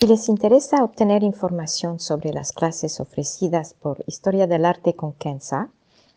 Si 0.00 0.06
les 0.06 0.28
interesa 0.30 0.82
obtener 0.82 1.22
información 1.22 2.00
sobre 2.00 2.32
las 2.32 2.52
clases 2.52 3.00
ofrecidas 3.00 3.74
por 3.74 4.02
Historia 4.06 4.46
del 4.46 4.64
Arte 4.64 4.96
con 4.96 5.12
Kenza, 5.12 5.68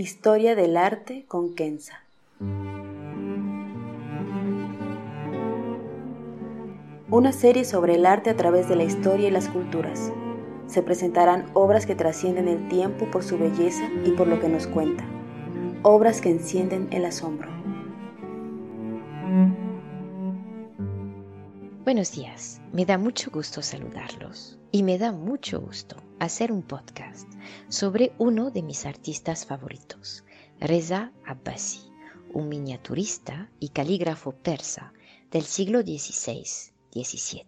Historia 0.00 0.56
del 0.56 0.78
arte 0.78 1.26
con 1.28 1.54
Kenza. 1.54 2.02
Una 7.10 7.32
serie 7.32 7.66
sobre 7.66 7.96
el 7.96 8.06
arte 8.06 8.30
a 8.30 8.34
través 8.34 8.66
de 8.66 8.76
la 8.76 8.84
historia 8.84 9.28
y 9.28 9.30
las 9.30 9.50
culturas. 9.50 10.10
Se 10.68 10.80
presentarán 10.80 11.50
obras 11.52 11.84
que 11.84 11.96
trascienden 11.96 12.48
el 12.48 12.66
tiempo 12.70 13.10
por 13.10 13.22
su 13.22 13.36
belleza 13.36 13.90
y 14.06 14.12
por 14.12 14.26
lo 14.26 14.40
que 14.40 14.48
nos 14.48 14.66
cuenta. 14.66 15.04
Obras 15.82 16.22
que 16.22 16.30
encienden 16.30 16.88
el 16.92 17.04
asombro. 17.04 17.59
Buenos 21.82 22.12
días, 22.12 22.60
me 22.74 22.84
da 22.84 22.98
mucho 22.98 23.30
gusto 23.30 23.62
saludarlos 23.62 24.58
y 24.70 24.82
me 24.82 24.98
da 24.98 25.12
mucho 25.12 25.62
gusto 25.62 25.96
hacer 26.18 26.52
un 26.52 26.60
podcast 26.60 27.26
sobre 27.68 28.12
uno 28.18 28.50
de 28.50 28.62
mis 28.62 28.84
artistas 28.84 29.46
favoritos, 29.46 30.22
Reza 30.60 31.10
Abbasi, 31.24 31.90
un 32.34 32.50
miniaturista 32.50 33.50
y 33.58 33.70
calígrafo 33.70 34.32
persa 34.32 34.92
del 35.30 35.44
siglo 35.44 35.80
XVI-XVII. 35.80 37.46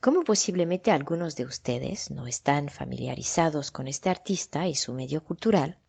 Como 0.00 0.22
posiblemente 0.22 0.92
algunos 0.92 1.34
de 1.34 1.44
ustedes 1.44 2.12
no 2.12 2.28
están 2.28 2.68
familiarizados 2.68 3.72
con 3.72 3.88
este 3.88 4.10
artista 4.10 4.68
y 4.68 4.76
su 4.76 4.94
medio 4.94 5.24
cultural, 5.24 5.80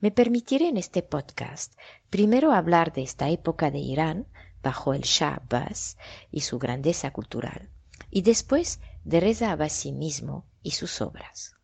me 0.00 0.10
permitiré 0.10 0.66
en 0.66 0.78
este 0.78 1.04
podcast 1.04 1.74
primero 2.10 2.50
hablar 2.50 2.92
de 2.92 3.02
esta 3.02 3.30
época 3.30 3.70
de 3.70 3.78
Irán 3.78 4.26
bajo 4.62 4.94
el 4.94 5.02
Shah 5.02 5.34
Abbas 5.34 5.96
y 6.30 6.40
su 6.40 6.58
grandeza 6.58 7.10
cultural, 7.12 7.68
y 8.10 8.22
después 8.22 8.80
de 9.04 9.20
Reza 9.20 9.50
Abbasi 9.50 9.92
mismo 9.92 10.44
y 10.62 10.72
sus 10.72 11.00
obras. 11.00 11.56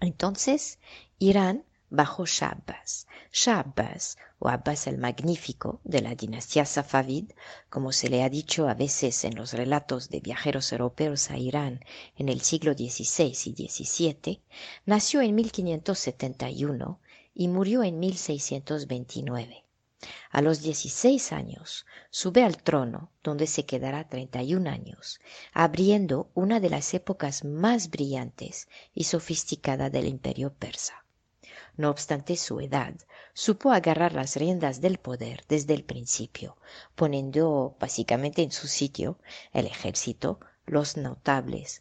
Entonces, 0.00 0.78
Irán 1.18 1.64
bajo 1.90 2.26
Shah 2.26 2.58
Abbas. 2.62 3.06
Shah 3.32 3.60
Abbas, 3.60 4.18
o 4.38 4.48
Abbas 4.48 4.86
el 4.86 4.98
Magnífico, 4.98 5.80
de 5.84 6.02
la 6.02 6.14
dinastía 6.14 6.64
Safavid, 6.64 7.32
como 7.70 7.92
se 7.92 8.08
le 8.08 8.22
ha 8.22 8.28
dicho 8.28 8.68
a 8.68 8.74
veces 8.74 9.24
en 9.24 9.34
los 9.34 9.52
relatos 9.52 10.08
de 10.10 10.20
viajeros 10.20 10.72
europeos 10.72 11.30
a 11.30 11.38
Irán 11.38 11.84
en 12.16 12.28
el 12.28 12.40
siglo 12.40 12.74
XVI 12.74 13.34
y 13.44 13.68
XVII, 13.68 14.42
nació 14.84 15.22
en 15.22 15.34
1571 15.34 17.00
y 17.34 17.48
murió 17.48 17.82
en 17.82 17.98
1629. 17.98 19.65
A 20.30 20.42
los 20.42 20.60
16 20.60 21.32
años 21.32 21.86
sube 22.10 22.44
al 22.44 22.62
trono, 22.62 23.10
donde 23.22 23.46
se 23.46 23.64
quedará 23.64 24.08
31 24.08 24.68
años, 24.68 25.20
abriendo 25.52 26.30
una 26.34 26.60
de 26.60 26.70
las 26.70 26.92
épocas 26.92 27.44
más 27.44 27.90
brillantes 27.90 28.68
y 28.94 29.04
sofisticadas 29.04 29.90
del 29.90 30.06
imperio 30.06 30.52
persa. 30.52 31.04
No 31.76 31.90
obstante 31.90 32.36
su 32.36 32.60
edad, 32.60 32.94
supo 33.34 33.70
agarrar 33.70 34.12
las 34.12 34.36
riendas 34.36 34.80
del 34.80 34.98
poder 34.98 35.44
desde 35.48 35.74
el 35.74 35.84
principio, 35.84 36.56
poniendo 36.94 37.76
básicamente 37.78 38.42
en 38.42 38.52
su 38.52 38.66
sitio 38.66 39.18
el 39.52 39.66
ejército, 39.66 40.40
los 40.66 40.96
notables, 40.96 41.80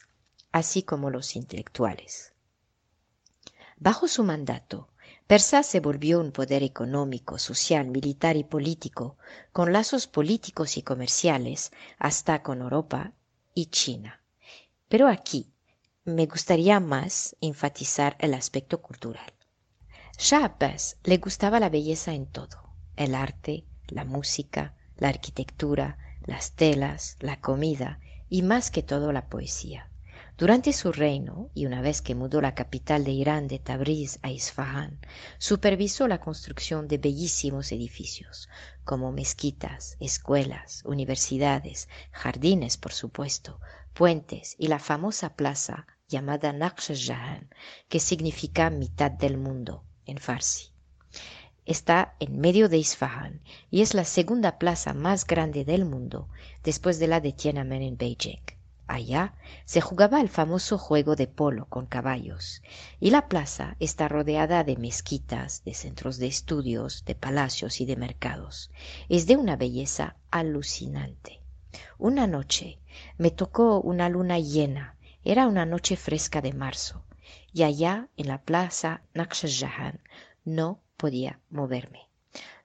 así 0.51 0.83
como 0.83 1.09
los 1.09 1.35
intelectuales. 1.35 2.33
Bajo 3.77 4.07
su 4.07 4.23
mandato, 4.23 4.89
Persa 5.27 5.63
se 5.63 5.79
volvió 5.79 6.19
un 6.19 6.31
poder 6.31 6.61
económico, 6.61 7.39
social, 7.39 7.87
militar 7.87 8.37
y 8.37 8.43
político, 8.43 9.17
con 9.51 9.73
lazos 9.73 10.07
políticos 10.07 10.77
y 10.77 10.83
comerciales 10.83 11.71
hasta 11.97 12.43
con 12.43 12.61
Europa 12.61 13.13
y 13.55 13.67
China. 13.67 14.21
Pero 14.87 15.07
aquí 15.07 15.51
me 16.03 16.27
gustaría 16.27 16.79
más 16.79 17.35
enfatizar 17.41 18.15
el 18.19 18.35
aspecto 18.35 18.81
cultural. 18.81 19.33
Shah 20.19 20.45
Abbas 20.45 20.97
le 21.03 21.17
gustaba 21.17 21.59
la 21.59 21.69
belleza 21.69 22.13
en 22.13 22.27
todo, 22.27 22.75
el 22.95 23.15
arte, 23.15 23.65
la 23.87 24.05
música, 24.05 24.75
la 24.97 25.09
arquitectura, 25.09 25.97
las 26.25 26.51
telas, 26.51 27.17
la 27.19 27.41
comida 27.41 27.99
y 28.29 28.43
más 28.43 28.69
que 28.69 28.83
todo 28.83 29.11
la 29.11 29.27
poesía. 29.27 29.89
Durante 30.37 30.73
su 30.73 30.91
reino, 30.91 31.49
y 31.53 31.65
una 31.65 31.79
vez 31.79 32.01
que 32.01 32.13
mudó 32.13 32.41
la 32.41 32.55
capital 32.55 33.05
de 33.05 33.11
Irán 33.11 33.47
de 33.47 33.57
Tabriz 33.57 34.19
a 34.21 34.31
Isfahán, 34.31 34.99
supervisó 35.37 36.09
la 36.09 36.19
construcción 36.19 36.89
de 36.89 36.97
bellísimos 36.97 37.71
edificios, 37.71 38.49
como 38.83 39.13
mezquitas, 39.13 39.95
escuelas, 40.01 40.81
universidades, 40.83 41.87
jardines, 42.11 42.75
por 42.75 42.91
supuesto, 42.91 43.61
puentes 43.93 44.57
y 44.59 44.67
la 44.67 44.79
famosa 44.79 45.37
plaza 45.37 45.87
llamada 46.09 46.51
Naqsh 46.51 47.07
Jahan, 47.07 47.49
que 47.87 48.01
significa 48.01 48.69
mitad 48.69 49.11
del 49.11 49.37
mundo 49.37 49.85
en 50.05 50.17
farsi. 50.17 50.73
Está 51.65 52.15
en 52.19 52.41
medio 52.41 52.67
de 52.67 52.77
Isfahán 52.77 53.41
y 53.71 53.83
es 53.83 53.93
la 53.93 54.03
segunda 54.03 54.59
plaza 54.59 54.93
más 54.93 55.25
grande 55.25 55.63
del 55.63 55.85
mundo 55.85 56.27
después 56.61 56.99
de 56.99 57.07
la 57.07 57.21
de 57.21 57.31
Tiananmen 57.31 57.81
en 57.81 57.95
Beijing. 57.95 58.41
Allá 58.87 59.33
se 59.65 59.81
jugaba 59.81 60.21
el 60.21 60.29
famoso 60.29 60.77
juego 60.77 61.15
de 61.15 61.27
polo 61.27 61.65
con 61.65 61.87
caballos, 61.87 62.61
y 62.99 63.09
la 63.09 63.27
plaza 63.27 63.75
está 63.79 64.07
rodeada 64.07 64.63
de 64.63 64.77
mezquitas, 64.77 65.63
de 65.63 65.73
centros 65.73 66.17
de 66.17 66.27
estudios, 66.27 67.03
de 67.05 67.15
palacios 67.15 67.81
y 67.81 67.85
de 67.85 67.95
mercados. 67.95 68.71
Es 69.09 69.25
de 69.25 69.37
una 69.37 69.55
belleza 69.55 70.17
alucinante. 70.29 71.41
Una 71.97 72.27
noche 72.27 72.79
me 73.17 73.31
tocó 73.31 73.81
una 73.81 74.07
luna 74.07 74.37
llena, 74.39 74.95
era 75.23 75.47
una 75.47 75.65
noche 75.65 75.97
fresca 75.97 76.41
de 76.41 76.53
marzo, 76.53 77.03
y 77.51 77.63
allá 77.63 78.09
en 78.17 78.27
la 78.27 78.43
plaza 78.43 79.01
Jahan 79.15 79.99
no 80.43 80.79
podía 80.95 81.39
moverme. 81.49 82.07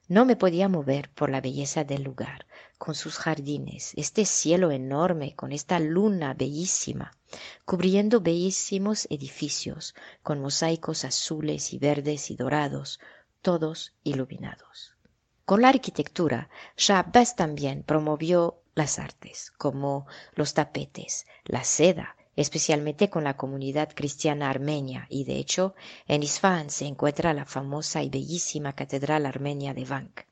No 0.07 0.25
me 0.25 0.35
podía 0.35 0.67
mover 0.69 1.09
por 1.09 1.29
la 1.29 1.41
belleza 1.41 1.83
del 1.83 2.03
lugar, 2.03 2.45
con 2.81 2.95
sus 2.95 3.19
jardines, 3.19 3.93
este 3.95 4.25
cielo 4.25 4.71
enorme, 4.71 5.35
con 5.35 5.51
esta 5.51 5.79
luna 5.79 6.33
bellísima, 6.33 7.11
cubriendo 7.63 8.21
bellísimos 8.21 9.05
edificios, 9.11 9.93
con 10.23 10.41
mosaicos 10.41 11.05
azules 11.05 11.73
y 11.73 11.77
verdes 11.77 12.31
y 12.31 12.35
dorados, 12.35 12.99
todos 13.43 13.93
iluminados. 14.03 14.95
Con 15.45 15.61
la 15.61 15.69
arquitectura, 15.69 16.49
Abbas 16.89 17.35
también 17.35 17.83
promovió 17.83 18.63
las 18.73 18.97
artes, 18.97 19.51
como 19.59 20.07
los 20.33 20.55
tapetes, 20.55 21.27
la 21.45 21.63
seda, 21.63 22.15
especialmente 22.35 23.11
con 23.11 23.23
la 23.23 23.37
comunidad 23.37 23.89
cristiana 23.93 24.49
armenia, 24.49 25.05
y 25.07 25.25
de 25.25 25.35
hecho 25.35 25.75
en 26.07 26.23
Isfahan 26.23 26.71
se 26.71 26.87
encuentra 26.87 27.35
la 27.35 27.45
famosa 27.45 28.01
y 28.01 28.09
bellísima 28.09 28.73
catedral 28.73 29.27
armenia 29.27 29.75
de 29.75 29.85
Vank. 29.85 30.30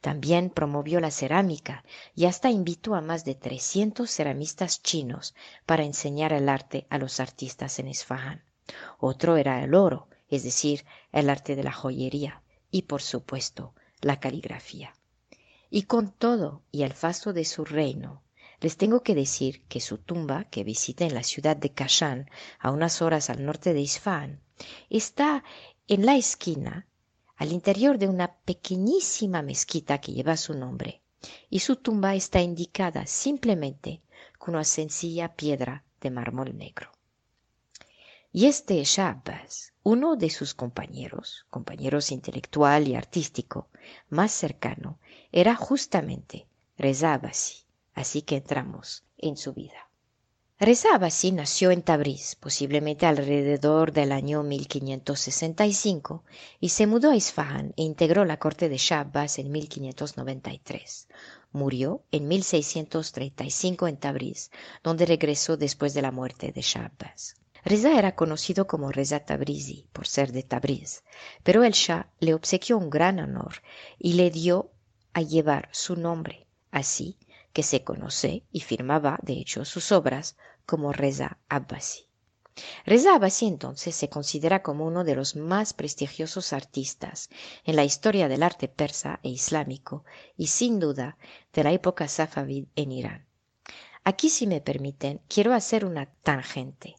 También 0.00 0.50
promovió 0.50 1.00
la 1.00 1.10
cerámica 1.10 1.84
y 2.14 2.26
hasta 2.26 2.50
invitó 2.50 2.94
a 2.94 3.00
más 3.00 3.24
de 3.24 3.34
300 3.34 4.10
ceramistas 4.10 4.82
chinos 4.82 5.34
para 5.64 5.84
enseñar 5.84 6.32
el 6.32 6.48
arte 6.48 6.86
a 6.90 6.98
los 6.98 7.20
artistas 7.20 7.78
en 7.78 7.88
Esfahan. 7.88 8.44
Otro 8.98 9.36
era 9.36 9.62
el 9.62 9.74
oro, 9.74 10.08
es 10.28 10.42
decir, 10.42 10.84
el 11.12 11.30
arte 11.30 11.56
de 11.56 11.64
la 11.64 11.72
joyería 11.72 12.42
y, 12.70 12.82
por 12.82 13.02
supuesto, 13.02 13.74
la 14.00 14.20
caligrafía. 14.20 14.94
Y 15.70 15.82
con 15.82 16.12
todo 16.12 16.62
y 16.70 16.82
el 16.82 16.92
fasto 16.92 17.32
de 17.32 17.44
su 17.44 17.64
reino, 17.64 18.22
les 18.60 18.76
tengo 18.76 19.02
que 19.02 19.14
decir 19.14 19.64
que 19.68 19.80
su 19.80 19.98
tumba, 19.98 20.44
que 20.44 20.64
visita 20.64 21.04
en 21.04 21.14
la 21.14 21.22
ciudad 21.22 21.56
de 21.56 21.70
Kashan, 21.70 22.30
a 22.58 22.70
unas 22.70 23.02
horas 23.02 23.30
al 23.30 23.44
norte 23.44 23.74
de 23.74 23.80
Isfahan, 23.80 24.40
está 24.88 25.44
en 25.88 26.06
la 26.06 26.16
esquina 26.16 26.86
al 27.36 27.52
interior 27.52 27.98
de 27.98 28.08
una 28.08 28.34
pequeñísima 28.34 29.42
mezquita 29.42 30.00
que 30.00 30.12
lleva 30.12 30.36
su 30.36 30.54
nombre, 30.54 31.02
y 31.50 31.60
su 31.60 31.76
tumba 31.76 32.14
está 32.14 32.40
indicada 32.40 33.06
simplemente 33.06 34.02
con 34.38 34.54
una 34.54 34.64
sencilla 34.64 35.34
piedra 35.34 35.84
de 36.00 36.10
mármol 36.10 36.56
negro. 36.56 36.92
Y 38.32 38.46
este 38.46 38.82
Shah 38.84 39.22
uno 39.82 40.16
de 40.16 40.30
sus 40.30 40.54
compañeros, 40.54 41.46
compañeros 41.48 42.10
intelectual 42.10 42.88
y 42.88 42.94
artístico 42.94 43.68
más 44.08 44.32
cercano, 44.32 44.98
era 45.32 45.54
justamente 45.54 46.46
Reza 46.76 47.20
así 47.94 48.22
que 48.22 48.36
entramos 48.36 49.04
en 49.16 49.36
su 49.36 49.54
vida. 49.54 49.88
Reza 50.58 50.94
Abbasi 50.94 51.32
nació 51.32 51.70
en 51.70 51.82
Tabriz, 51.82 52.34
posiblemente 52.34 53.04
alrededor 53.04 53.92
del 53.92 54.10
año 54.10 54.42
1565, 54.42 56.24
y 56.60 56.70
se 56.70 56.86
mudó 56.86 57.10
a 57.10 57.16
Isfahan 57.16 57.74
e 57.76 57.82
integró 57.82 58.24
la 58.24 58.38
corte 58.38 58.70
de 58.70 58.78
Shah 58.78 59.00
Abbas 59.00 59.38
en 59.38 59.52
1593. 59.52 61.08
Murió 61.52 62.04
en 62.10 62.26
1635 62.28 63.86
en 63.86 63.98
Tabriz, 63.98 64.50
donde 64.82 65.04
regresó 65.04 65.58
después 65.58 65.92
de 65.92 66.00
la 66.00 66.10
muerte 66.10 66.52
de 66.52 66.62
Shah 66.62 66.86
Abbas. 66.86 67.34
Reza 67.62 67.98
era 67.98 68.14
conocido 68.14 68.66
como 68.66 68.90
Reza 68.90 69.20
Tabrizi 69.20 69.86
por 69.92 70.06
ser 70.06 70.32
de 70.32 70.42
Tabriz, 70.42 71.04
pero 71.42 71.64
el 71.64 71.72
Shah 71.74 72.08
le 72.18 72.32
obsequió 72.32 72.78
un 72.78 72.88
gran 72.88 73.18
honor 73.18 73.56
y 73.98 74.14
le 74.14 74.30
dio 74.30 74.70
a 75.12 75.20
llevar 75.20 75.68
su 75.72 75.96
nombre, 75.96 76.46
así 76.70 77.18
que 77.56 77.62
se 77.62 77.84
conoce 77.84 78.42
y 78.52 78.60
firmaba 78.60 79.18
de 79.22 79.32
hecho 79.32 79.64
sus 79.64 79.90
obras 79.90 80.36
como 80.66 80.92
Reza 80.92 81.38
Abbasi. 81.48 82.06
Reza 82.84 83.14
Abbasi 83.14 83.46
entonces 83.46 83.96
se 83.96 84.10
considera 84.10 84.62
como 84.62 84.84
uno 84.84 85.04
de 85.04 85.14
los 85.14 85.36
más 85.36 85.72
prestigiosos 85.72 86.52
artistas 86.52 87.30
en 87.64 87.76
la 87.76 87.84
historia 87.84 88.28
del 88.28 88.42
arte 88.42 88.68
persa 88.68 89.20
e 89.22 89.30
islámico 89.30 90.04
y 90.36 90.48
sin 90.48 90.78
duda 90.78 91.16
de 91.54 91.64
la 91.64 91.72
época 91.72 92.08
safavid 92.08 92.66
en 92.76 92.92
Irán. 92.92 93.26
Aquí, 94.04 94.28
si 94.28 94.46
me 94.46 94.60
permiten, 94.60 95.22
quiero 95.26 95.54
hacer 95.54 95.86
una 95.86 96.10
tangente, 96.22 96.96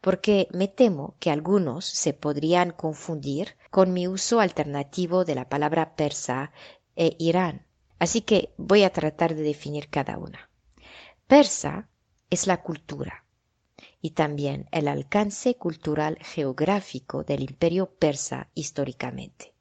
porque 0.00 0.48
me 0.52 0.68
temo 0.68 1.16
que 1.20 1.30
algunos 1.30 1.84
se 1.84 2.14
podrían 2.14 2.70
confundir 2.70 3.58
con 3.70 3.92
mi 3.92 4.08
uso 4.08 4.40
alternativo 4.40 5.26
de 5.26 5.34
la 5.34 5.50
palabra 5.50 5.96
persa 5.96 6.50
e 6.96 7.14
Irán. 7.18 7.67
Así 7.98 8.20
que 8.20 8.52
voy 8.56 8.84
a 8.84 8.92
tratar 8.92 9.34
de 9.34 9.42
definir 9.42 9.88
cada 9.88 10.18
una. 10.18 10.50
Persa 11.26 11.88
es 12.30 12.46
la 12.46 12.62
cultura 12.62 13.24
y 14.00 14.10
también 14.10 14.68
el 14.72 14.88
alcance 14.88 15.56
cultural 15.56 16.18
geográfico 16.20 17.24
del 17.24 17.42
imperio 17.42 17.90
persa 17.90 18.48
históricamente. 18.54 19.52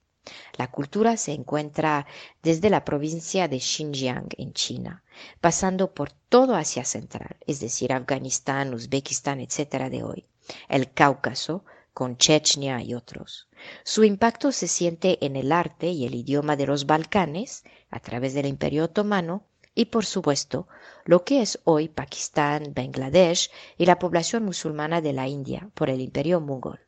La 0.57 0.69
cultura 0.69 1.15
se 1.17 1.31
encuentra 1.31 2.05
desde 2.43 2.69
la 2.69 2.83
provincia 2.83 3.47
de 3.47 3.59
Xinjiang 3.59 4.27
en 4.37 4.53
China, 4.53 5.03
pasando 5.39 5.93
por 5.93 6.11
todo 6.11 6.55
Asia 6.55 6.83
Central, 6.83 7.37
es 7.45 7.59
decir, 7.59 7.93
Afganistán, 7.93 8.73
Uzbekistán, 8.73 9.39
etc. 9.39 9.89
de 9.89 10.03
hoy, 10.03 10.25
el 10.67 10.91
Cáucaso, 10.91 11.63
con 11.93 12.17
Chechnya 12.17 12.83
y 12.83 12.93
otros. 12.93 13.47
Su 13.83 14.03
impacto 14.03 14.51
se 14.51 14.67
siente 14.67 15.25
en 15.25 15.35
el 15.35 15.51
arte 15.51 15.87
y 15.87 16.05
el 16.05 16.13
idioma 16.13 16.55
de 16.55 16.67
los 16.67 16.85
Balcanes, 16.85 17.63
a 17.89 17.99
través 17.99 18.33
del 18.33 18.45
Imperio 18.45 18.85
Otomano, 18.85 19.45
y 19.73 19.85
por 19.85 20.05
supuesto 20.05 20.67
lo 21.05 21.23
que 21.23 21.41
es 21.41 21.59
hoy 21.63 21.87
Pakistán, 21.87 22.73
Bangladesh 22.73 23.51
y 23.77 23.85
la 23.85 23.99
población 23.99 24.43
musulmana 24.43 25.01
de 25.01 25.13
la 25.13 25.27
India 25.27 25.69
por 25.75 25.89
el 25.89 26.01
Imperio 26.01 26.41
Mongol. 26.41 26.79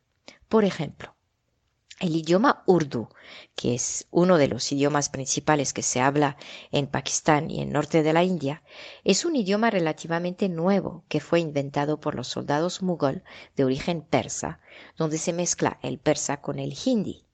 Por 0.48 0.64
ejemplo, 0.64 1.14
el 2.00 2.16
idioma 2.16 2.62
urdu, 2.66 3.08
que 3.54 3.74
es 3.74 4.08
uno 4.10 4.38
de 4.38 4.48
los 4.48 4.72
idiomas 4.72 5.10
principales 5.10 5.72
que 5.72 5.82
se 5.82 6.00
habla 6.00 6.36
en 6.72 6.86
Pakistán 6.86 7.50
y 7.50 7.60
en 7.60 7.70
norte 7.70 8.02
de 8.02 8.12
la 8.12 8.24
India, 8.24 8.62
es 9.04 9.24
un 9.24 9.36
idioma 9.36 9.70
relativamente 9.70 10.48
nuevo 10.48 11.04
que 11.08 11.20
fue 11.20 11.40
inventado 11.40 12.00
por 12.00 12.14
los 12.14 12.26
soldados 12.26 12.82
mughal 12.82 13.22
de 13.54 13.64
origen 13.64 14.00
persa, 14.00 14.60
donde 14.96 15.18
se 15.18 15.34
mezcla 15.34 15.78
el 15.82 15.98
persa 15.98 16.40
con 16.40 16.58
el 16.58 16.74
hindi. 16.84 17.26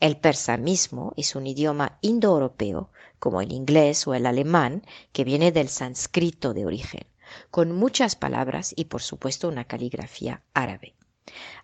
El 0.00 0.16
persa 0.16 0.56
mismo 0.56 1.12
es 1.16 1.34
un 1.34 1.46
idioma 1.46 1.98
indoeuropeo, 2.00 2.90
como 3.18 3.40
el 3.40 3.52
inglés 3.52 4.06
o 4.06 4.14
el 4.14 4.26
alemán, 4.26 4.82
que 5.12 5.24
viene 5.24 5.52
del 5.52 5.68
sánscrito 5.68 6.54
de 6.54 6.66
origen, 6.66 7.06
con 7.50 7.72
muchas 7.72 8.16
palabras 8.16 8.74
y 8.76 8.86
por 8.86 9.02
supuesto 9.02 9.48
una 9.48 9.64
caligrafía 9.64 10.42
árabe. 10.54 10.94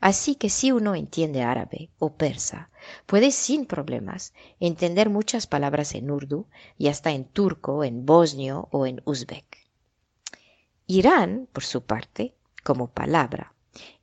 Así 0.01 0.37
que 0.37 0.51
si 0.51 0.71
uno 0.71 0.95
entiende 0.95 1.43
árabe 1.43 1.91
o 1.99 2.15
persa, 2.15 2.71
puede 3.07 3.33
sin 3.33 3.67
problemas 3.67 4.33
entender 4.61 5.11
muchas 5.11 5.47
palabras 5.47 5.95
en 5.95 6.11
urdu 6.11 6.47
y 6.77 6.89
hasta 6.89 7.11
en 7.11 7.25
turco, 7.25 7.83
en 7.83 8.07
bosnio 8.07 8.69
o 8.71 8.87
en 8.87 9.03
uzbek. 9.05 9.59
Irán, 10.87 11.49
por 11.53 11.65
su 11.65 11.83
parte, 11.83 12.35
como 12.63 12.91
palabra, 12.93 13.55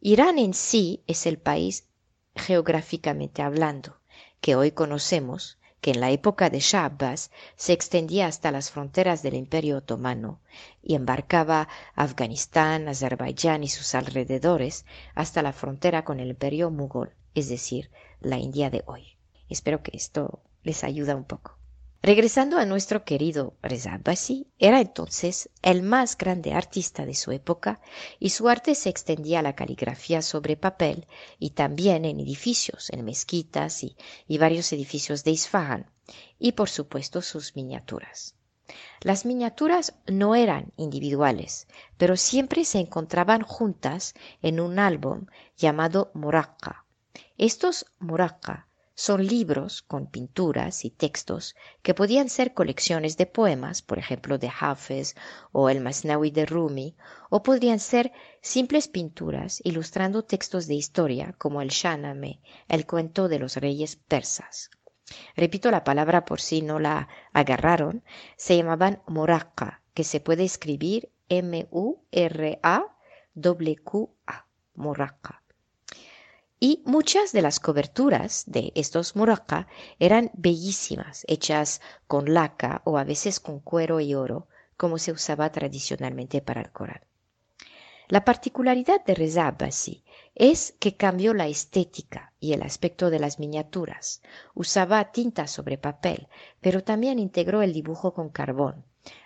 Irán 0.02 0.38
en 0.38 0.54
sí 0.54 1.04
es 1.08 1.26
el 1.26 1.38
país 1.38 1.88
geográficamente 2.36 3.42
hablando, 3.42 3.98
que 4.42 4.56
hoy 4.56 4.72
conocemos, 4.72 5.58
que 5.82 5.92
en 5.92 6.02
la 6.02 6.12
época 6.12 6.50
de 6.50 6.60
Shah 6.60 6.86
Abbas 6.86 7.32
se 7.56 7.74
extendía 7.74 8.28
hasta 8.28 8.52
las 8.52 8.72
fronteras 8.72 9.22
del 9.22 9.36
Imperio 9.36 9.78
Otomano 9.78 10.40
y 10.82 10.96
embarcaba 10.96 11.68
Afganistán, 11.94 12.88
Azerbaiyán 12.88 13.64
y 13.64 13.70
sus 13.70 13.96
alrededores 13.96 14.86
hasta 15.14 15.42
la 15.42 15.54
frontera 15.54 16.04
con 16.04 16.20
el 16.20 16.30
Imperio 16.30 16.72
Mughal, 16.72 17.14
es 17.36 17.50
decir, 17.50 17.92
la 18.20 18.38
India 18.38 18.70
de 18.70 18.84
hoy. 18.88 19.18
Espero 19.48 19.84
que 19.84 19.96
esto 19.96 20.42
les 20.64 20.84
ayude 20.84 21.14
un 21.14 21.24
poco. 21.24 21.58
Regresando 22.06 22.60
a 22.60 22.68
nuestro 22.68 23.04
querido 23.04 23.56
Reza 23.64 23.96
Abbasi, 23.96 24.46
era 24.60 24.80
entonces 24.80 25.50
el 25.64 25.82
más 25.82 26.16
grande 26.20 26.54
artista 26.54 27.04
de 27.04 27.16
su 27.16 27.32
época 27.32 27.82
y 28.20 28.30
su 28.30 28.48
arte 28.48 28.76
se 28.76 28.90
extendía 28.90 29.40
a 29.40 29.42
la 29.42 29.56
caligrafía 29.56 30.22
sobre 30.22 30.56
papel 30.56 31.08
y 31.40 31.50
también 31.50 32.06
en 32.06 32.20
edificios, 32.20 32.92
en 32.92 33.06
mezquitas 33.06 33.84
y, 33.84 33.98
y 34.28 34.38
varios 34.38 34.72
edificios 34.72 35.24
de 35.24 35.32
Isfahan, 35.32 35.90
y 36.38 36.52
por 36.52 36.70
supuesto 36.70 37.24
sus 37.24 37.56
miniaturas. 37.56 38.36
Las 39.02 39.26
miniaturas 39.26 39.96
no 40.06 40.36
eran 40.36 40.74
individuales, 40.78 41.68
pero 41.98 42.18
siempre 42.18 42.66
se 42.66 42.78
encontraban 42.78 43.42
juntas 43.42 44.14
en 44.44 44.60
un 44.60 44.78
álbum 44.78 45.26
llamado 45.58 46.12
Muraqqa. 46.14 46.86
Estos 47.40 47.88
Muraqqa 47.98 48.65
son 48.96 49.28
libros 49.28 49.82
con 49.82 50.08
pinturas 50.08 50.86
y 50.86 50.90
textos 50.90 51.54
que 51.84 51.94
podían 51.94 52.30
ser 52.30 52.54
colecciones 52.54 53.18
de 53.18 53.26
poemas, 53.26 53.82
por 53.82 54.00
ejemplo 54.00 54.38
de 54.38 54.50
Hafez 54.58 55.16
o 55.52 55.70
el 55.70 55.82
Masnawi 55.82 56.32
de 56.32 56.46
Rumi, 56.46 56.96
o 57.30 57.44
podrían 57.44 57.80
ser 57.80 58.14
simples 58.42 58.88
pinturas 58.88 59.60
ilustrando 59.66 60.24
textos 60.24 60.68
de 60.68 60.76
historia 60.76 61.36
como 61.38 61.62
el 61.62 61.68
Shahnameh, 61.70 62.40
el 62.70 62.88
cuento 62.88 63.28
de 63.28 63.40
los 63.40 63.58
reyes 63.58 63.98
persas. 63.98 64.70
Repito 65.36 65.72
la 65.72 65.84
palabra 65.84 66.24
por 66.24 66.40
si 66.40 66.62
no 66.62 66.80
la 66.80 67.10
agarraron, 67.34 68.02
se 68.38 68.56
llamaban 68.56 69.02
moraqqa, 69.08 69.84
que 69.94 70.06
se 70.06 70.22
puede 70.22 70.46
escribir 70.46 71.12
M-U-R-A-W-Q-A, 71.28 72.06
moraqqa 74.74 75.45
y 76.68 76.82
muchas 76.84 77.32
de 77.32 77.44
las 77.44 77.60
coberturas 77.60 78.44
de 78.48 78.72
estos 78.74 79.16
muraka 79.16 79.68
eran 80.00 80.32
bellísimas, 80.34 81.24
hechas 81.28 81.80
con 82.08 82.34
laca 82.34 82.82
o 82.86 82.98
a 82.98 83.04
veces 83.04 83.40
con 83.40 83.60
cuero 83.60 84.00
y 84.00 84.16
oro, 84.16 84.48
como 84.76 84.98
se 84.98 85.12
usaba 85.12 85.52
tradicionalmente 85.52 86.42
para 86.42 86.62
el 86.62 86.72
Corán. 86.72 87.02
La 88.08 88.26
particularidad 88.26 89.06
de 89.06 89.14
Reza 89.14 89.46
Abbasi 89.46 90.04
es 90.34 90.74
que 90.80 90.98
cambió 90.98 91.36
la 91.36 91.46
estética 91.46 92.34
y 92.40 92.54
el 92.54 92.64
aspecto 92.64 93.12
de 93.12 93.20
las 93.20 93.38
miniaturas. 93.38 94.24
Usaba 94.56 95.12
tinta 95.12 95.46
sobre 95.46 95.78
papel, 95.78 96.30
pero 96.62 96.84
también 96.84 97.20
integró 97.20 97.62
el 97.62 97.74
dibujo 97.74 98.16
con 98.16 98.30
carbón. 98.30 98.84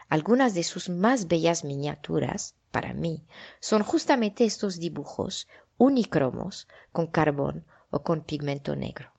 Algunas 0.09 0.53
de 0.55 0.63
sus 0.63 0.89
más 0.89 1.29
bellas 1.29 1.63
miniaturas, 1.63 2.55
para 2.71 2.93
mí, 2.93 3.23
son 3.61 3.83
justamente 3.83 4.43
estos 4.43 4.77
dibujos 4.77 5.47
unicromos 5.79 6.67
con 6.91 7.07
carbón 7.07 7.65
o 7.89 8.03
con 8.03 8.21
pigmento 8.21 8.75
negro. 8.75 9.11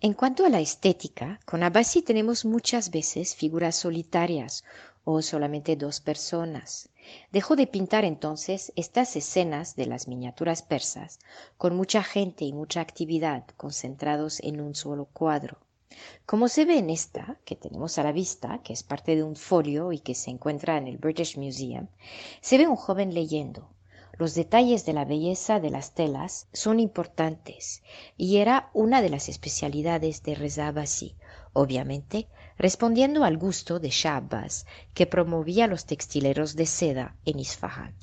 En 0.00 0.12
cuanto 0.12 0.44
a 0.44 0.50
la 0.50 0.60
estética, 0.60 1.40
con 1.46 1.62
Abbasi 1.62 2.02
tenemos 2.02 2.44
muchas 2.44 2.90
veces 2.90 3.34
figuras 3.34 3.76
solitarias 3.76 4.64
o 5.04 5.22
solamente 5.22 5.76
dos 5.76 6.00
personas. 6.00 6.90
Dejó 7.30 7.54
de 7.54 7.68
pintar 7.68 8.04
entonces 8.04 8.72
estas 8.74 9.14
escenas 9.14 9.76
de 9.76 9.86
las 9.86 10.08
miniaturas 10.08 10.62
persas, 10.62 11.20
con 11.56 11.76
mucha 11.76 12.02
gente 12.02 12.44
y 12.44 12.52
mucha 12.52 12.80
actividad 12.80 13.46
concentrados 13.56 14.40
en 14.40 14.60
un 14.60 14.74
solo 14.74 15.06
cuadro. 15.06 15.58
Como 16.26 16.48
se 16.48 16.64
ve 16.64 16.78
en 16.78 16.90
esta, 16.90 17.38
que 17.44 17.54
tenemos 17.54 17.98
a 17.98 18.02
la 18.02 18.12
vista, 18.12 18.60
que 18.64 18.72
es 18.72 18.82
parte 18.82 19.14
de 19.14 19.22
un 19.22 19.36
folio 19.36 19.92
y 19.92 20.00
que 20.00 20.16
se 20.16 20.30
encuentra 20.30 20.76
en 20.76 20.88
el 20.88 20.98
British 20.98 21.38
Museum, 21.38 21.86
se 22.40 22.58
ve 22.58 22.66
un 22.66 22.76
joven 22.76 23.14
leyendo, 23.14 23.70
Los 24.18 24.34
detalles 24.34 24.86
de 24.86 24.94
la 24.94 25.04
belleza 25.04 25.60
de 25.60 25.68
las 25.68 25.92
telas 25.92 26.48
son 26.54 26.80
importantes 26.80 27.82
y 28.16 28.38
era 28.38 28.70
una 28.72 29.02
de 29.02 29.10
las 29.10 29.28
especialidades 29.28 30.22
de 30.22 30.34
Reza 30.34 30.68
Abbasi, 30.68 31.16
obviamente 31.52 32.26
respondiendo 32.56 33.24
al 33.24 33.36
gusto 33.36 33.78
de 33.78 33.90
Shah 33.90 34.22
que 34.94 35.06
promovía 35.06 35.66
los 35.66 35.84
textileros 35.84 36.56
de 36.56 36.64
seda 36.64 37.14
en 37.26 37.40
Isfahan. 37.40 37.94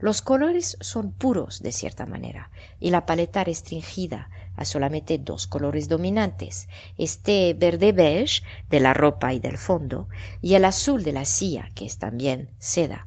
Los 0.00 0.22
colores 0.22 0.76
son 0.80 1.12
puros 1.12 1.62
de 1.62 1.70
cierta 1.70 2.04
manera 2.04 2.50
y 2.80 2.90
la 2.90 3.06
paleta 3.06 3.44
restringida 3.44 4.30
a 4.56 4.64
solamente 4.64 5.18
dos 5.18 5.46
colores 5.46 5.88
dominantes, 5.88 6.68
este 6.96 7.54
verde 7.54 7.92
beige 7.92 8.42
de 8.70 8.80
la 8.80 8.92
ropa 8.92 9.32
y 9.34 9.38
del 9.38 9.56
fondo 9.56 10.08
y 10.42 10.54
el 10.54 10.64
azul 10.64 11.04
de 11.04 11.12
la 11.12 11.24
silla, 11.24 11.70
que 11.76 11.84
es 11.84 11.98
también 11.98 12.50
seda 12.58 13.06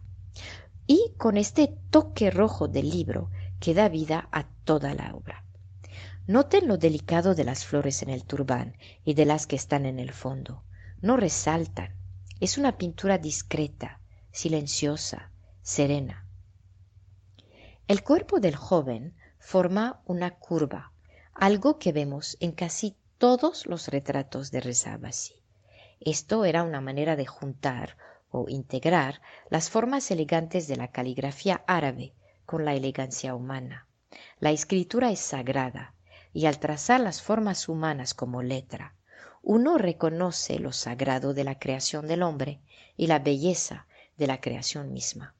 y 0.91 1.13
con 1.17 1.37
este 1.37 1.73
toque 1.89 2.31
rojo 2.31 2.67
del 2.67 2.89
libro 2.89 3.29
que 3.61 3.73
da 3.73 3.87
vida 3.87 4.27
a 4.33 4.43
toda 4.65 4.93
la 4.93 5.15
obra. 5.15 5.45
Noten 6.27 6.67
lo 6.67 6.77
delicado 6.77 7.33
de 7.33 7.45
las 7.45 7.63
flores 7.63 8.03
en 8.03 8.09
el 8.09 8.25
turbán 8.25 8.75
y 9.05 9.13
de 9.13 9.23
las 9.23 9.47
que 9.47 9.55
están 9.55 9.85
en 9.85 9.99
el 9.99 10.11
fondo. 10.11 10.65
No 11.01 11.15
resaltan. 11.15 11.95
Es 12.41 12.57
una 12.57 12.77
pintura 12.77 13.17
discreta, 13.17 14.01
silenciosa, 14.33 15.31
serena. 15.61 16.27
El 17.87 18.03
cuerpo 18.03 18.41
del 18.41 18.57
joven 18.57 19.15
forma 19.39 20.01
una 20.05 20.31
curva, 20.31 20.91
algo 21.33 21.79
que 21.79 21.93
vemos 21.93 22.35
en 22.41 22.51
casi 22.51 22.97
todos 23.17 23.65
los 23.65 23.87
retratos 23.87 24.51
de 24.51 24.59
Rezabasi. 24.59 25.41
Esto 26.01 26.43
era 26.43 26.63
una 26.63 26.81
manera 26.81 27.15
de 27.15 27.27
juntar 27.27 27.95
o 28.31 28.49
integrar 28.49 29.21
las 29.49 29.69
formas 29.69 30.09
elegantes 30.11 30.67
de 30.67 30.77
la 30.77 30.89
caligrafía 30.89 31.63
árabe 31.67 32.13
con 32.45 32.65
la 32.65 32.73
elegancia 32.73 33.35
humana. 33.35 33.87
La 34.39 34.51
escritura 34.51 35.11
es 35.11 35.19
sagrada 35.19 35.93
y 36.33 36.45
al 36.45 36.59
trazar 36.59 36.99
las 36.99 37.21
formas 37.21 37.69
humanas 37.69 38.13
como 38.13 38.41
letra, 38.41 38.95
uno 39.43 39.77
reconoce 39.77 40.59
lo 40.59 40.71
sagrado 40.71 41.33
de 41.33 41.43
la 41.43 41.57
creación 41.57 42.07
del 42.07 42.23
hombre 42.23 42.61
y 42.95 43.07
la 43.07 43.19
belleza 43.19 43.87
de 44.17 44.27
la 44.27 44.39
creación 44.39 44.93
misma. 44.93 45.35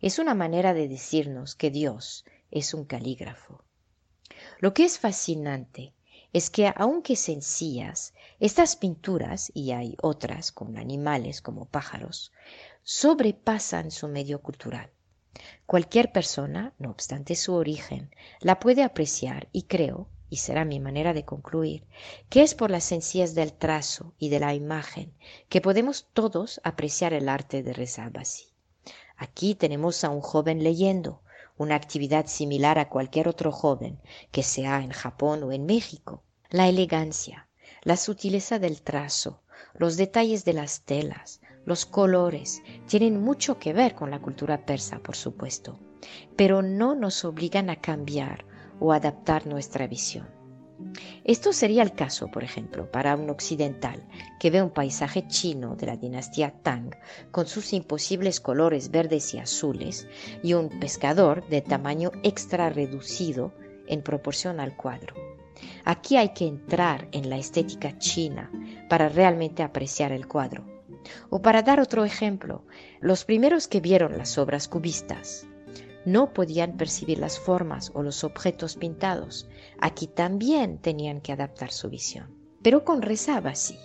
Es 0.00 0.18
una 0.18 0.34
manera 0.34 0.72
de 0.72 0.88
decirnos 0.88 1.54
que 1.54 1.70
Dios 1.70 2.24
es 2.50 2.72
un 2.72 2.84
calígrafo. 2.84 3.62
Lo 4.60 4.72
que 4.72 4.84
es 4.84 4.98
fascinante 4.98 5.92
es 6.34 6.50
que 6.50 6.70
aunque 6.74 7.14
sencillas, 7.14 8.12
estas 8.40 8.74
pinturas, 8.74 9.52
y 9.54 9.70
hay 9.70 9.96
otras 10.02 10.50
con 10.50 10.76
animales 10.76 11.40
como 11.40 11.64
pájaros, 11.64 12.32
sobrepasan 12.82 13.92
su 13.92 14.08
medio 14.08 14.42
cultural. 14.42 14.90
Cualquier 15.64 16.10
persona, 16.10 16.74
no 16.76 16.90
obstante 16.90 17.36
su 17.36 17.54
origen, 17.54 18.10
la 18.40 18.58
puede 18.58 18.82
apreciar 18.82 19.48
y 19.52 19.62
creo, 19.62 20.08
y 20.28 20.38
será 20.38 20.64
mi 20.64 20.80
manera 20.80 21.14
de 21.14 21.24
concluir, 21.24 21.86
que 22.28 22.42
es 22.42 22.56
por 22.56 22.68
las 22.68 22.82
sencillez 22.82 23.36
del 23.36 23.52
trazo 23.52 24.12
y 24.18 24.28
de 24.28 24.40
la 24.40 24.54
imagen 24.54 25.14
que 25.48 25.60
podemos 25.60 26.08
todos 26.14 26.60
apreciar 26.64 27.12
el 27.12 27.28
arte 27.28 27.62
de 27.62 27.72
Rezabasi. 27.72 28.48
Aquí 29.16 29.54
tenemos 29.54 30.02
a 30.02 30.10
un 30.10 30.20
joven 30.20 30.64
leyendo, 30.64 31.22
una 31.56 31.74
actividad 31.74 32.26
similar 32.26 32.78
a 32.78 32.88
cualquier 32.88 33.28
otro 33.28 33.52
joven, 33.52 34.00
que 34.32 34.42
sea 34.42 34.82
en 34.82 34.90
Japón 34.90 35.42
o 35.42 35.52
en 35.52 35.66
México. 35.66 36.22
La 36.50 36.68
elegancia, 36.68 37.48
la 37.82 37.96
sutileza 37.96 38.58
del 38.58 38.82
trazo, 38.82 39.42
los 39.74 39.96
detalles 39.96 40.44
de 40.44 40.52
las 40.52 40.82
telas, 40.82 41.40
los 41.64 41.86
colores, 41.86 42.62
tienen 42.86 43.20
mucho 43.20 43.58
que 43.58 43.72
ver 43.72 43.94
con 43.94 44.10
la 44.10 44.20
cultura 44.20 44.66
persa, 44.66 44.98
por 44.98 45.16
supuesto, 45.16 45.78
pero 46.36 46.62
no 46.62 46.94
nos 46.94 47.24
obligan 47.24 47.70
a 47.70 47.80
cambiar 47.80 48.44
o 48.80 48.92
adaptar 48.92 49.46
nuestra 49.46 49.86
visión. 49.86 50.28
Esto 51.24 51.52
sería 51.52 51.82
el 51.82 51.94
caso, 51.94 52.30
por 52.30 52.44
ejemplo, 52.44 52.90
para 52.90 53.16
un 53.16 53.30
occidental 53.30 54.04
que 54.38 54.50
ve 54.50 54.62
un 54.62 54.70
paisaje 54.70 55.26
chino 55.26 55.76
de 55.76 55.86
la 55.86 55.96
dinastía 55.96 56.52
Tang 56.62 56.94
con 57.30 57.46
sus 57.46 57.72
imposibles 57.72 58.40
colores 58.40 58.90
verdes 58.90 59.32
y 59.34 59.38
azules 59.38 60.06
y 60.42 60.54
un 60.54 60.68
pescador 60.80 61.46
de 61.48 61.62
tamaño 61.62 62.12
extra 62.22 62.68
reducido 62.70 63.54
en 63.86 64.02
proporción 64.02 64.60
al 64.60 64.76
cuadro. 64.76 65.14
Aquí 65.84 66.16
hay 66.16 66.30
que 66.34 66.46
entrar 66.46 67.08
en 67.12 67.30
la 67.30 67.36
estética 67.36 67.98
china 67.98 68.50
para 68.88 69.08
realmente 69.08 69.62
apreciar 69.62 70.12
el 70.12 70.26
cuadro. 70.26 70.64
O 71.30 71.42
para 71.42 71.62
dar 71.62 71.80
otro 71.80 72.04
ejemplo, 72.04 72.64
los 73.00 73.24
primeros 73.24 73.68
que 73.68 73.80
vieron 73.80 74.16
las 74.18 74.38
obras 74.38 74.68
cubistas 74.68 75.46
no 76.04 76.32
podían 76.32 76.76
percibir 76.76 77.18
las 77.18 77.38
formas 77.38 77.90
o 77.94 78.02
los 78.02 78.24
objetos 78.24 78.76
pintados. 78.76 79.48
Aquí 79.80 80.06
también 80.06 80.78
tenían 80.78 81.20
que 81.20 81.32
adaptar 81.32 81.70
su 81.72 81.88
visión. 81.88 82.34
Pero 82.62 82.84
con 82.84 83.02
Rezaba 83.02 83.50
así. 83.50 83.78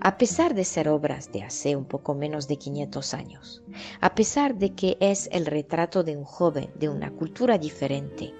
A 0.00 0.18
pesar 0.18 0.54
de 0.54 0.64
ser 0.64 0.88
obras 0.88 1.30
de 1.32 1.42
hace 1.42 1.76
un 1.76 1.84
poco 1.84 2.14
menos 2.14 2.48
de 2.48 2.56
500 2.56 3.14
años, 3.14 3.62
a 4.00 4.14
pesar 4.14 4.56
de 4.56 4.74
que 4.74 4.96
es 5.00 5.28
el 5.32 5.46
retrato 5.46 6.02
de 6.02 6.16
un 6.16 6.24
joven 6.24 6.70
de 6.74 6.88
una 6.88 7.10
cultura 7.12 7.58
diferente, 7.58 8.34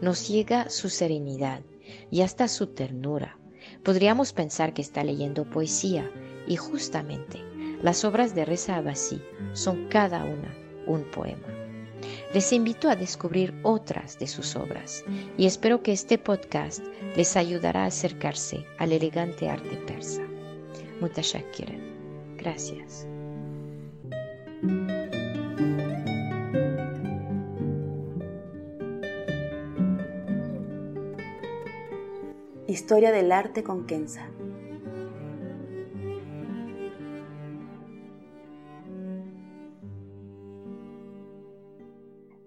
nos 0.00 0.28
llega 0.28 0.70
su 0.70 0.88
serenidad 0.88 1.62
y 2.10 2.20
hasta 2.20 2.46
su 2.46 2.68
ternura. 2.68 3.38
Podríamos 3.82 4.32
pensar 4.32 4.74
que 4.74 4.82
está 4.82 5.02
leyendo 5.02 5.48
poesía 5.48 6.10
y 6.46 6.56
justamente 6.56 7.42
las 7.82 8.04
obras 8.04 8.34
de 8.34 8.44
Reza 8.44 8.76
Abbasi 8.76 9.20
son 9.54 9.88
cada 9.88 10.24
una 10.24 10.54
un 10.86 11.10
poema. 11.10 11.61
Les 12.34 12.50
invito 12.52 12.88
a 12.88 12.96
descubrir 12.96 13.52
otras 13.62 14.18
de 14.18 14.26
sus 14.26 14.56
obras 14.56 15.04
y 15.36 15.44
espero 15.44 15.82
que 15.82 15.92
este 15.92 16.16
podcast 16.16 16.82
les 17.14 17.36
ayudará 17.36 17.84
a 17.84 17.86
acercarse 17.86 18.64
al 18.78 18.92
elegante 18.92 19.50
arte 19.50 19.76
persa. 19.86 20.22
Mutashakiran. 21.00 22.36
Gracias. 22.38 23.06
Historia 32.66 33.12
del 33.12 33.30
arte 33.30 33.62
con 33.62 33.86
Kenza. 33.86 34.30